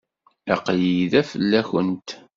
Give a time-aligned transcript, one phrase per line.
[0.53, 2.09] Aql-iyi da fell-awent.